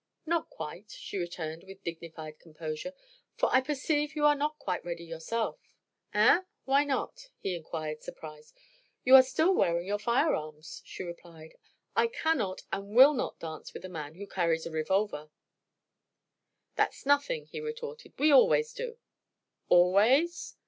"Not 0.25 0.49
quite," 0.49 0.89
she 0.89 1.19
returned 1.19 1.63
with 1.63 1.83
dignified 1.83 2.39
composure; 2.39 2.93
"for 3.35 3.53
I 3.53 3.61
perceive 3.61 4.15
you 4.15 4.25
are 4.25 4.33
not 4.33 4.57
quite 4.57 4.83
ready 4.83 5.03
yourself." 5.03 5.59
"Eh? 6.11 6.41
Why 6.65 6.83
not?" 6.85 7.29
he 7.37 7.53
inquired, 7.55 8.01
surprised. 8.01 8.57
"You 9.03 9.13
are 9.13 9.21
still 9.21 9.53
wearing 9.53 9.85
your 9.85 9.99
firearms," 9.99 10.81
she 10.85 11.03
replied. 11.03 11.53
"I 11.95 12.07
cannot 12.07 12.63
and 12.71 12.95
will 12.95 13.13
not 13.13 13.37
dance 13.39 13.75
with 13.75 13.85
a 13.85 13.89
man 13.89 14.15
who 14.15 14.25
carries 14.25 14.65
a 14.65 14.71
revolver." 14.71 15.29
"That's 16.75 17.05
nothing," 17.05 17.45
he 17.45 17.59
retorted. 17.61 18.13
"We 18.17 18.31
always 18.31 18.73
do." 18.73 18.97
"Always?" 19.69 20.55